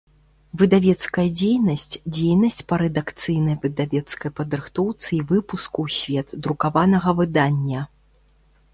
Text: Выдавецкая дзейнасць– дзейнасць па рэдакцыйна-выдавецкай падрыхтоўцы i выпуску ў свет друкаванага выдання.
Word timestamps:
Выдавецкая 0.59 1.25
дзейнасць– 1.39 1.99
дзейнасць 2.15 2.65
па 2.73 2.81
рэдакцыйна-выдавецкай 2.83 4.31
падрыхтоўцы 4.41 5.07
i 5.21 5.23
выпуску 5.35 5.77
ў 5.85 5.89
свет 6.01 6.27
друкаванага 6.45 7.19
выдання. 7.25 7.81